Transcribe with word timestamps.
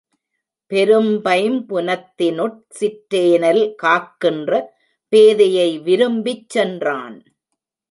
பெரும்பைம்புனத்தினுட் 0.71 2.59
சிற்றேனல் 2.69 3.75
காக்கின்ற 3.83 4.51
பேதையை 5.13 5.69
விரும்பிச் 5.81 6.49
சென்றான். 6.49 7.17